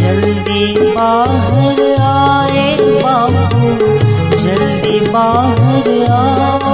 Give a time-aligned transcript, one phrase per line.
[0.00, 0.64] जल्दी
[0.96, 3.70] बाहर आए बाबू
[4.38, 6.69] जल्दी बाहर आए।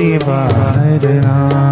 [0.00, 1.69] परिवारना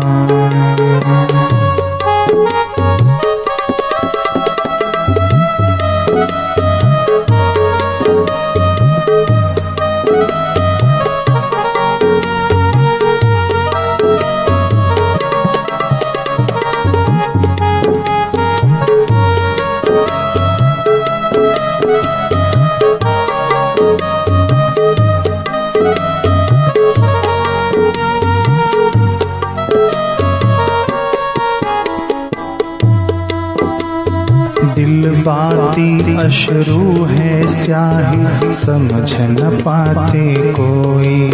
[36.29, 41.31] अशरू है स्याही, समझ न पाते कोई।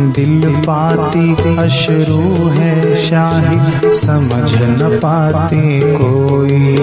[0.00, 6.76] दिल पाती अशरू है शाही समझ न पाते कोई।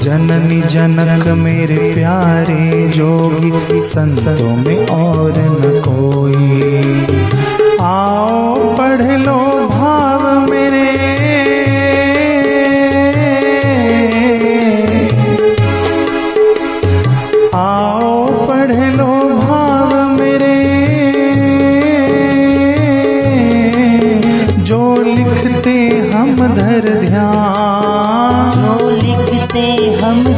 [0.00, 6.48] जननी जनक मेरे प्यारे, जोगी संतों में और न कोई।
[7.80, 8.67] आओ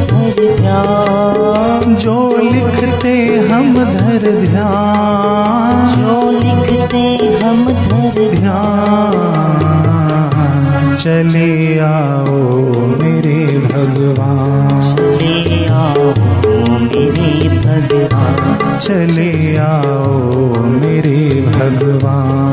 [0.06, 9.66] धर ध्यान। जो लिखते हम धर ध्यान। जो लिखते हम धर ध्यान।
[11.00, 16.12] चले आओ मेरे भगवान। चले आओ
[16.78, 22.49] मेरे भगवान। चले आओ मेरे भगवान।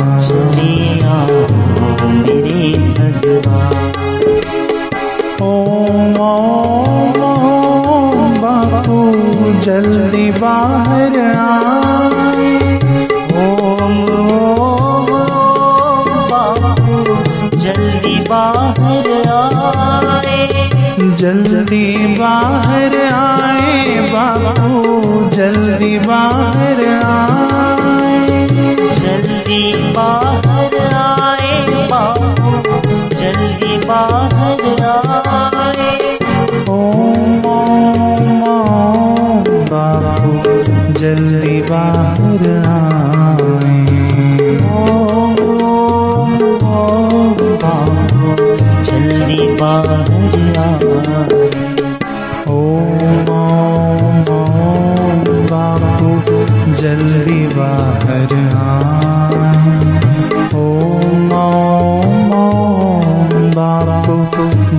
[21.17, 21.85] जल्दी
[22.17, 28.45] बाहर आए बापू जल्दी बाहर आए।
[28.99, 31.53] जल्दी बाहर आए
[31.91, 32.51] बापू
[33.15, 35.91] जल्दी बाहर आए।
[36.69, 40.33] ओम ओम बापू
[40.99, 42.66] जल्दी बाहर आए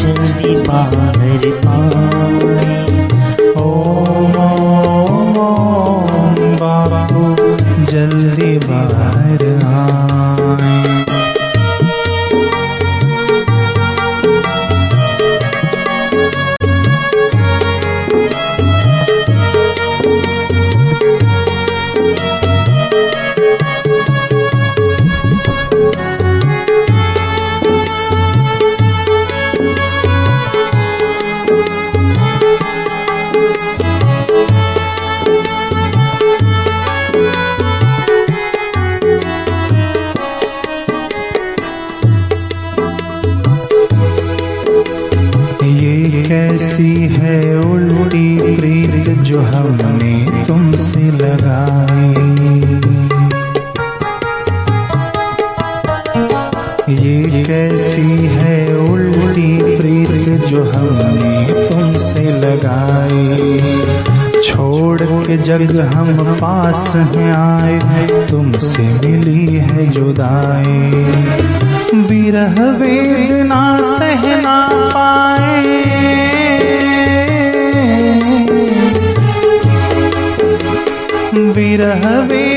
[0.00, 1.20] जल्दी बाहर
[1.74, 2.70] आए
[3.56, 3.66] ओ
[57.44, 63.58] कैसी है उल्टी प्रीत जो हमने तुमसे लगाई?
[64.42, 67.78] छोड़ के जग हम पास हैं आए,
[68.30, 70.90] तुमसे मिली है जुदाई।
[72.02, 75.86] बिरह वेदना सहना पाए।
[81.34, 82.55] बिरह वे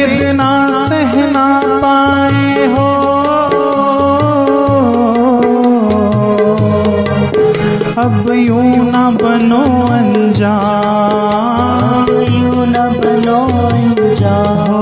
[8.10, 9.58] अब यूँ न बनो
[9.98, 10.48] अनजान
[12.36, 13.36] यूँ न बनो
[13.68, 14.80] अनजान हो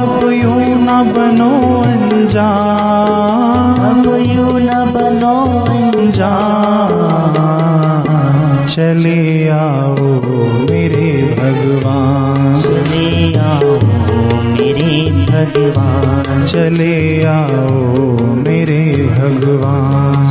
[0.00, 1.48] अब यूँ न बनो
[1.82, 5.34] अनजान अब यूँ न बनो
[5.72, 7.34] अनजान
[8.74, 10.06] चले आओ
[10.68, 13.06] मेरे भगवान। चले
[13.38, 13.72] आओ
[14.54, 14.94] मेरे
[15.30, 17.62] भगवान। चले आओ
[18.44, 18.82] मेरे
[19.18, 20.23] भगवान।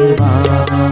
[0.00, 0.89] भगवान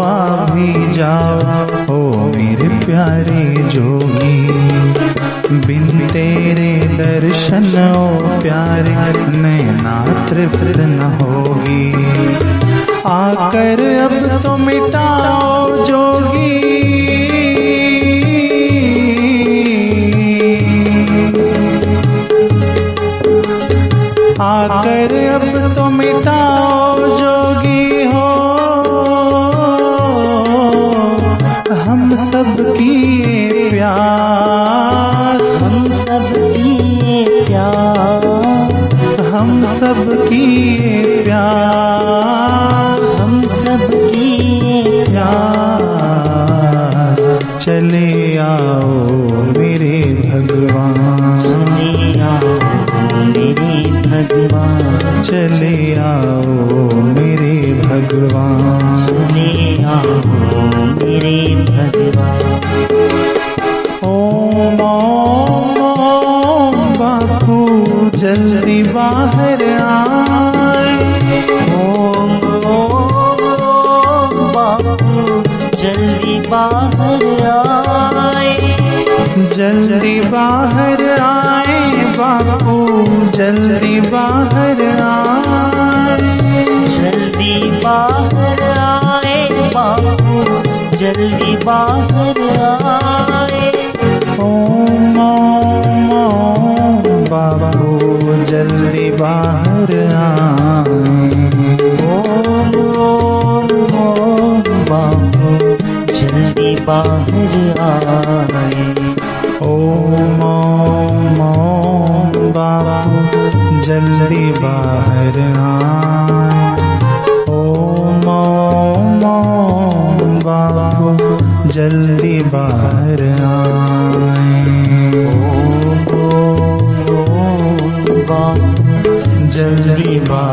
[0.00, 1.40] आ भी जाओ।
[1.96, 4.48] ओ मेरे प्यारे जोगी,
[5.66, 8.90] बिन तेरे दर्शन, ओ प्यारे
[9.36, 11.92] नैना तृप्त न होगी।
[13.06, 16.60] आकर अब तो मिटाओ जोगी।
[24.42, 26.69] आकर अब तो मिटाओ
[91.00, 93.68] जल्दी बाहर आए।
[94.40, 97.88] ओम ओम बाबू
[98.44, 100.98] जल्दी बाहर आए।
[102.16, 102.74] ओम
[103.98, 105.50] ओम बापू
[106.14, 108.79] जल्दी बाहर आए।